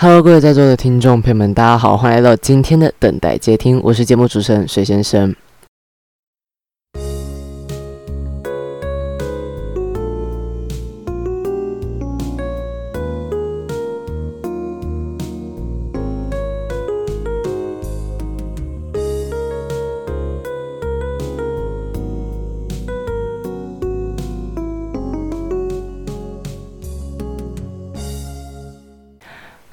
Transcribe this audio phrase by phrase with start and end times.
[0.00, 5.34] Hello，各位在座的听众朋友们，大家好，欢迎来到今天的等待接听，我是节目主持人水先生。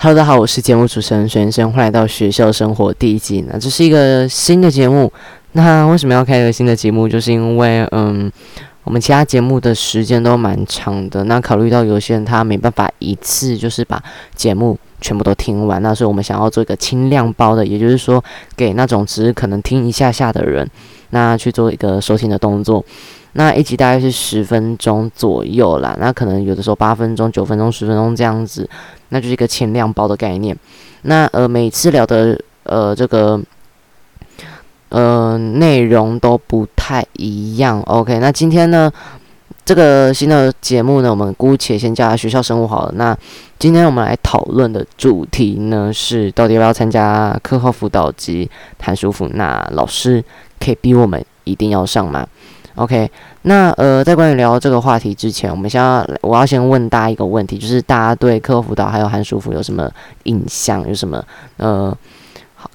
[0.06, 3.44] 大家好，我是节目主持人轩轩，欢迎来到学校生活第一季。
[3.52, 5.12] 那这是一个新的节目，
[5.54, 7.10] 那为什么要开一个新的节目？
[7.10, 8.32] 就是因为，嗯，
[8.84, 14.00] 我们其他节目的时间都蛮长的，那考虑到有些人他没办法一次就是把
[14.36, 18.24] 节目全部都听完，那所以我们想要做一个轻量包的，也就是说，
[18.56, 20.70] 给那种只是可能听一下下的人，
[21.10, 22.86] 那去做一个收听的动作。
[23.38, 28.68] 那一集大概是十分钟左右啦，那可能有的时候八分钟、九分钟、十分钟这样子，
[29.10, 30.56] 那就是一个轻量包的概念。
[31.02, 33.38] 那呃，每次聊的呃这个
[34.88, 37.82] 呃内容都不太一样。
[37.82, 38.90] OK，那今天呢
[39.66, 42.94] 这个新的节目呢，我们姑且先叫它学校生物好了。
[42.96, 43.18] 那
[43.60, 49.28] 今天我们来讨论的主题呢是到底要不要参加课后辅导及谈舒服？
[49.34, 50.24] 那老师
[50.58, 52.26] 可以逼我们一定要上吗
[52.76, 53.10] ？OK，
[53.44, 59.90] 那呃，在关于聊这个话题之前，我们先要我要先问大家一个问题，就是大家对课后辅导还有寒暑服有什么
[60.24, 61.24] 印象，有什么
[61.58, 61.96] 呃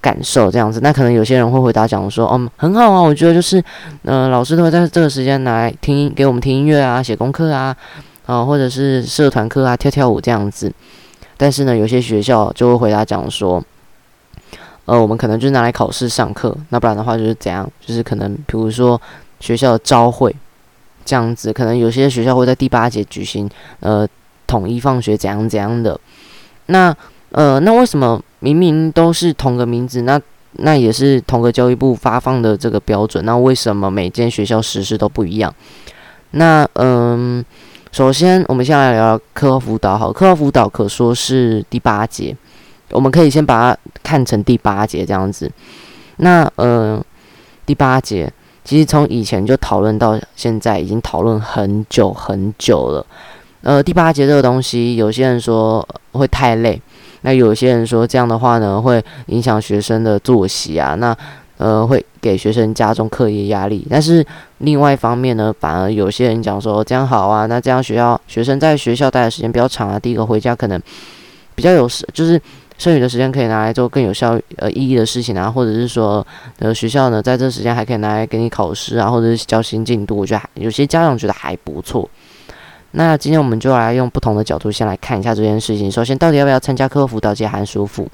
[0.00, 0.80] 感受这样子？
[0.82, 3.62] 那可能有些人会回答讲说，嗯，很好啊，我觉得就是
[4.04, 7.76] 呃，老师都会在这个时间来听给我们听音乐啊，写功课啊，
[8.26, 10.72] 啊，或者是社团课啊，跳跳舞这样子。
[11.36, 13.62] 但是呢，有些学校就会回答讲说，
[14.90, 17.70] 呃，我们可能就是拿来考试上课，那不然的话就是怎样？
[17.80, 19.00] 就是可能比如说。
[19.40, 20.36] 学校的招会
[21.02, 23.48] 这样子，可能有些学校会在第八节举行，
[23.80, 24.06] 呃，
[24.46, 25.98] 统一放学怎样怎样的。
[26.66, 26.94] 那
[27.30, 30.20] 呃，那为什么明明都是同个名字，那
[30.58, 35.50] 那也是同个教育部发放的这个标准，那为什么每间学校实施都不一样？
[36.32, 37.42] 那嗯，
[37.92, 42.36] 首先我们先来聊聊课后辅导，好，课后辅导可说是第八节，
[42.90, 45.50] 我们可以先把它看成第八节这样子。
[46.16, 47.02] 那呃，
[47.66, 48.32] 第八节。
[48.62, 53.04] 其实从以前就讨论到现在，已经讨论很久很久了。
[53.62, 56.80] 呃，第八节这个东西，有些人说会太累，
[57.22, 61.16] 那有些人说这样的话呢，会影响学生的作息啊，那
[61.56, 63.84] 呃会给学生加重课业压力。
[63.90, 64.24] 但是
[64.58, 70.80] 另外一方面呢，反而有些人讲说这样好啊，那这样学校学生在学校待的时间比较长啊，第一个回家可能
[71.54, 72.40] 比较有时就是。
[72.80, 76.26] 剩余的时间可以拿来做更有效呃意义的事情啊，或者是说
[76.60, 82.08] 呃学校呢在这时间还可以拿来给你考试啊，或者是交新进度，我觉得有些家长觉得还不错。
[82.92, 85.92] 那今天我们就来用不同的角度先来看一下这件事情。
[85.92, 88.08] 首先，到底要不要参加课后辅导及寒暑辅？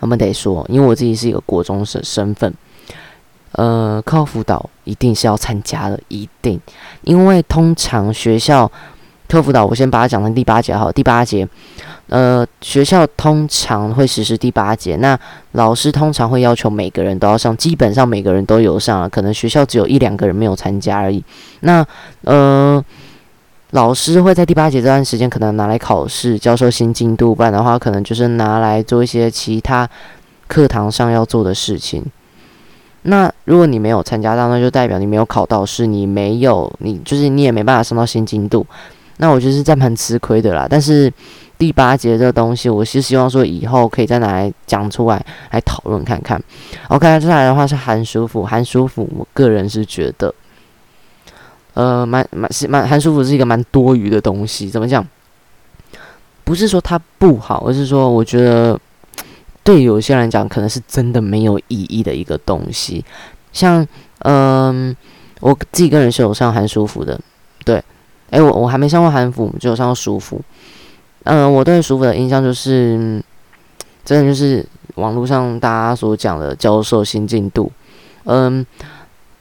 [0.00, 2.52] 我们得说，因为我自己是一个国中生身份，
[3.52, 6.60] 呃，课后辅导一定是要参加的，一定，
[7.04, 8.70] 因为通常学校
[9.28, 11.46] 特辅导，我先把它讲成第八节好，第八节。
[12.08, 15.18] 呃，学校通常会实施第八节，那
[15.52, 21.24] 老师通常会要求每个人都要上，基本上每个人都有上啊，可能学校只有一两个人没有参加而已。
[21.60, 21.84] 那
[22.22, 22.84] 呃，
[23.72, 29.88] 老师会在第八节这段时间可能拿来考试，教授新进度，不然的话可能就是拿来做一些其他
[30.46, 32.04] 课堂上要做的事情。
[33.02, 38.64] 那如果你没有参加到，那就代表你没有考到试，你没有，你就是你也没办法上到新进度。
[39.18, 41.12] 那我觉得是在蛮吃亏的啦，但是。
[41.58, 46.38] 第八节这东西，我是希望说以后可以再拿来讲出来，来讨论看看。
[46.88, 50.34] OK，接下来的话是韩舒服，韩舒服，我个人是觉得，
[51.72, 54.68] 呃，蛮蛮是蛮韩舒服是一个蛮多余的东西。
[54.68, 55.02] 怎么讲？
[56.44, 58.78] 不是说它不好，而是说我觉得
[59.64, 63.02] 对有些人讲，可能是真的没有意义的一个东西。
[63.54, 63.86] 像，
[64.18, 64.94] 嗯，
[65.40, 67.18] 我自己个人是有上韩舒服的，
[67.64, 67.82] 对，
[68.30, 70.40] 哎，我我还没上过韩辅，就有上过暑辅。
[71.24, 73.22] 嗯，我对舒服的印象就是，
[74.04, 74.64] 真的就是
[74.96, 77.70] 网络上大家所讲的教授新进度。
[78.24, 78.64] 嗯，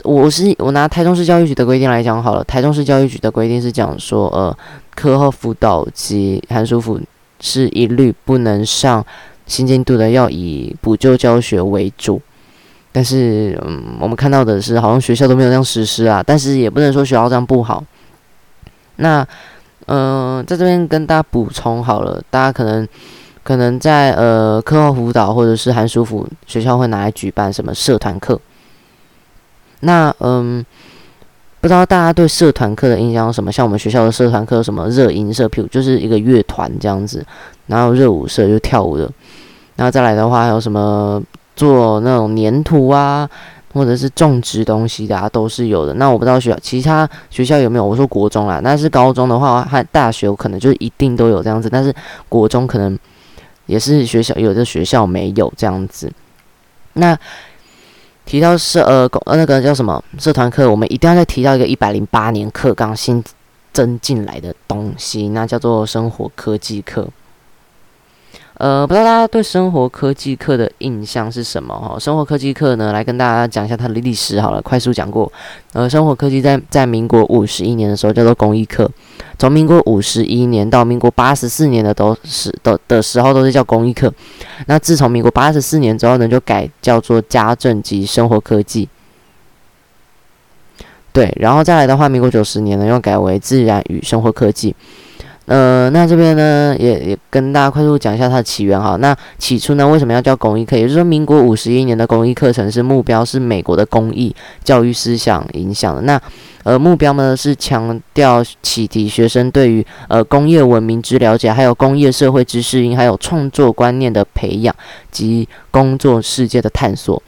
[0.04, 4.56] 我是我拿台中市教育局的规定来讲好了，台中市教育局的规定是讲说，呃，
[4.96, 7.00] 课后辅导及寒暑辅
[7.40, 9.06] 是一律不能上
[9.46, 12.22] 新进度的，要以补救教学为主。
[12.92, 16.24] 但是，嗯，我们看到的是，好像学校都没有这样实施啊。
[16.26, 17.84] 但是也不能说学校这样不好。
[18.98, 19.28] 那。
[19.88, 22.88] 嗯，在这边跟大家补充好了，大家可能
[23.44, 28.40] 可能在呃课后辅导或者是寒暑辅学校会拿来举办什么社团课。
[29.82, 30.66] 那嗯，
[31.62, 33.52] 不知道大家对社团课的印象有什么？
[33.52, 37.24] 像我们学校的社团课，什么热音社，譬如就是一个乐团这样子，
[37.68, 39.08] 然后热舞社就跳舞的，
[39.76, 41.22] 然后再来的话还有什么
[41.56, 43.30] 做那种粘土啊，
[43.76, 45.94] 或者是种植东西的，啊，都是有的。
[45.96, 47.86] 那我不知道学校其他学校有没有？
[47.86, 51.94] 我说国中啦，但是高中的话和大学可能就一定都有这样子，但是
[52.30, 52.98] 国中可能
[53.66, 56.10] 也是学校有的学校没有这样子。
[56.94, 57.18] 那
[58.26, 63.22] 提到社呃呃那个叫什么社团课，我们一定要再提到一个一百零八年课纲新
[63.74, 67.06] 增进来的东西，那叫做生活科技课。
[68.58, 72.00] 呃，不知道大家对生活科技课的印象是什么哈？
[72.00, 75.30] 生活科技课呢，来跟大家讲一下它的历史好了，快速讲过。
[75.74, 78.90] 呃，生活科技在在民国五十一年的时候叫做公益课，
[79.38, 84.14] 从民国五十一年到民国八十四年的都是的的时候都是叫公益课。
[84.68, 88.88] 那自从民国八十四年之后呢，就改叫做家政及生活科技。
[91.12, 94.74] 对，然后再来的话，民国九十年呢又改为自然与生活科技。
[95.46, 98.96] 呃，那这边呢，也也跟大家快速讲一下它的起源哈。
[98.96, 100.76] 那起初呢，为什么要叫公益课？
[100.76, 106.02] 也就是说，民国五十一年的公益课程是目标是美国的公益教育思想影响的。
[106.02, 106.20] 那
[106.64, 114.76] 呃，目标呢是强调启迪学生对于呃工业文明之了解，还有工业社会之适应，还有创作观念的培养
[115.12, 117.22] 及工作世界的探索。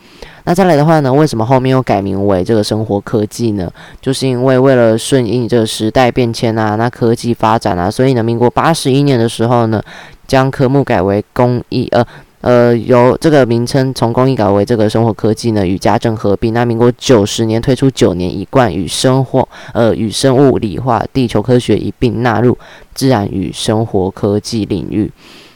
[0.47, 1.11] 那再来的话呢？
[1.11, 3.69] 为什么后面又改名为这个生活科技呢？
[3.99, 9.83] 就是因为为了顺应这个时代变迁啊，那科技发展啊，所以呢，民国八十一年的时候呢，
[10.25, 12.07] 将科目改为公益，呃
[12.39, 16.53] 呃，由这个名称从公益改为这个生活科技呢，与家政合并。
[16.53, 22.57] 那民国九十年推出九年一贯，与生活呃与生物、理化、地球科学一并纳入
[22.93, 25.11] 自然与生活科技领域，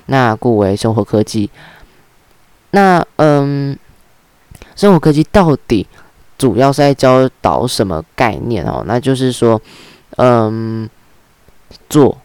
[0.08, 1.50] 那故为生活科技。
[2.72, 3.78] 那嗯。
[4.82, 5.86] 生活科技到底
[6.40, 8.84] 主要是在教导什么概念哦？
[8.88, 9.62] 那就是说，
[10.18, 10.90] 嗯，
[11.88, 12.18] 做、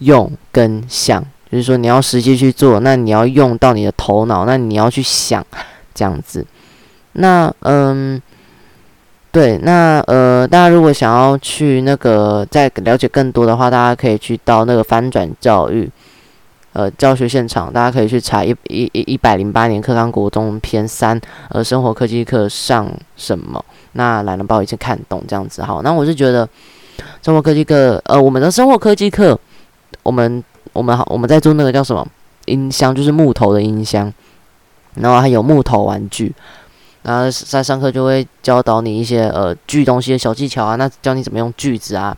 [0.00, 5.42] 用跟想，就是说你要实际去做，那你要用到你的头脑，那你要去想
[5.94, 6.44] 这样子。
[7.12, 8.20] 那嗯，
[9.32, 15.90] 对，那呃，大家如果想要去那个再了解更多的话，大家可以去到那个翻转教育。
[16.76, 21.18] 呃，教学现场，大家可以去查一一一一百零八年课纲国中篇三，
[21.48, 22.86] 呃，生活科技课上
[23.16, 23.64] 什么？
[23.92, 25.62] 那懒人包已经看懂这样子。
[25.62, 26.46] 好，那我是觉得
[27.22, 29.40] 生活科技课，呃，我们的生活科技课，
[30.02, 30.44] 我们
[30.74, 32.06] 我们好，我们在做那个叫什么
[32.44, 34.12] 音箱，就是木头的音箱，
[34.96, 36.34] 然后还有木头玩具，
[37.04, 42.14] 然后在上课就会教导你一些呃锯东西的小技巧啊，那教你怎么用锯子啊，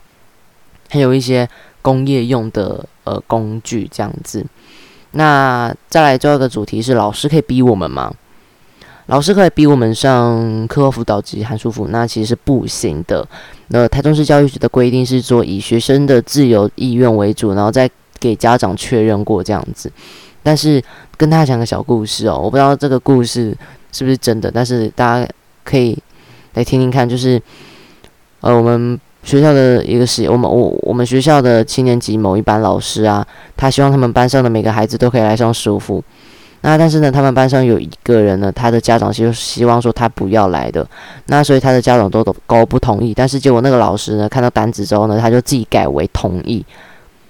[0.91, 1.49] 还有一些。
[1.81, 4.45] 工业用的呃工具这样子，
[5.13, 8.13] 那再来最后一个主题是老师可以逼我们吗？
[9.07, 13.27] 老师可以逼我们上课后辅导及函数辅，那其实是不行的。
[13.69, 17.89] 那台中市教育局的规定是说以学生的自由意愿为主，然后再
[18.21, 19.91] 给家长确认过这样子。
[20.43, 20.83] 但是
[21.17, 23.57] 跟大家讲个小故事哦，我不知道这个故事
[23.93, 25.27] 是不是真的，但是大家
[25.65, 25.97] 可以
[26.53, 27.41] 来听听看，就是
[28.41, 29.01] 呃我们。
[29.25, 33.27] 学校的一个事，我们我我们学校的七年级某一班老师啊，
[33.57, 36.03] 他希望他们班上的每个孩子都可以来上舒服。
[36.63, 40.87] 那但是呢，他们班上有一个人呢，他的家长就希望说他不要来的。
[41.27, 43.13] 那所以他的家长都都都不同意。
[43.15, 46.65] 但是结果那个老师呢，看到单子之后呢，他就自己改为同意。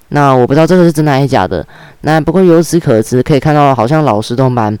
[0.09, 1.65] 那我不知道这个是真的还是假的。
[2.01, 4.77] 那不过由此可知，可以看到好像老师都蛮。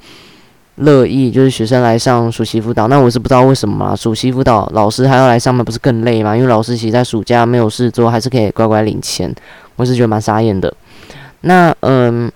[0.79, 3.95] 乐意就是学生来上暑期辅导，那我是不知道为什么嘛。
[3.95, 6.35] 暑期辅导老师还要来上班，不是更累吗？
[6.35, 9.33] 因为老师其实在暑假没有事做，还是可以乖乖领钱。
[9.75, 10.73] 我是觉得蛮傻眼的。
[11.41, 12.31] 那嗯，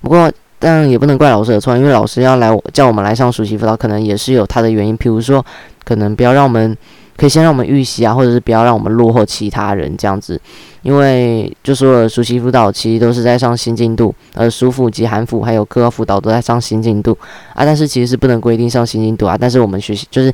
[0.00, 4.96] 不过但也不能怪老师的错，因为老师要来叫我们来上暑期辅导，可能也是有他的原因。
[4.96, 5.44] 譬如说，
[5.84, 6.76] 可能不要让我们。
[7.20, 10.40] 可以先让我们预习啊，或者是不要让我们落后其他人这样子，
[10.80, 17.14] 因为就说暑期辅导其实都是在上新进度，呃，暑辅及寒辅还有课后辅导都在上新进度
[17.52, 20.32] 啊，但是其实是不能规定上新进度啊，但是我们学习就是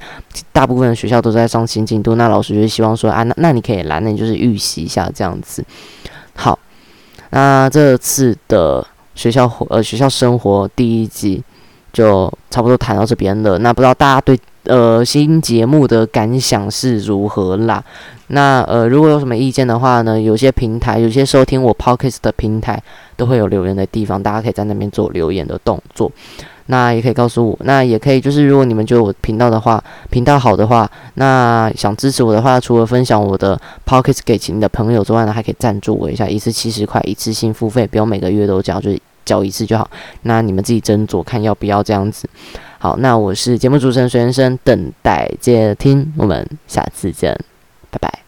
[0.52, 5.64] 大部分的学校都在上新进度，那老师就希望说啊，那那你可以来，那你就是预习一下这样子。
[6.36, 6.56] 好，
[7.30, 11.42] 那这次的学校呃学校生活第一集
[11.92, 14.38] 就差不多谈到这边了，那不知道大家对。
[14.66, 17.82] 呃，新节目的感想是如何啦？
[18.28, 20.20] 那呃，如果有什么意见的话呢？
[20.20, 22.82] 有些平台，有些收听我 podcast 的平台
[23.16, 26.10] 都会有留言的地方，大家可以在那边做留言的动作。
[26.66, 33.56] 那也可以告诉我，那也可以就是，如果你们觉得我频道的话，频道好的话，那想支持我的话，除了分享我的
[33.86, 38.90] podcast 给你的朋友之外呢，还可以赞助我一下，一次七十块，一次性付费，不用每个月都交，就
[39.24, 39.88] 交一次就好。
[40.22, 42.28] 那你们自己斟酌看要不要这样子。
[42.78, 47.36] 好，那我是节目主持人徐先生，等待接听，我们下次见。
[47.90, 48.25] 拜拜。